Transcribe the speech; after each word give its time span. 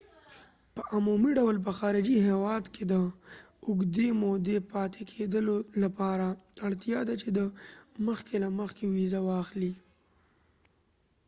په 0.75 0.81
عمومي 0.95 1.31
ډول 1.39 1.55
په 1.65 1.71
خارجي 1.79 2.17
هیواد 2.27 2.63
کې 2.73 2.83
د 2.93 2.93
اوږدې 3.65 4.09
مودې 4.21 4.57
پاتې 4.73 5.01
کیدلو 5.11 5.55
لپاره 5.83 6.27
اړتیا 6.67 6.99
ده 7.07 7.15
چې 7.21 7.29
ته 7.35 7.43
مخکې 8.07 8.35
له 8.43 8.49
مخکې 8.59 8.83
ویزه 8.87 9.19
واخلې 9.29 9.73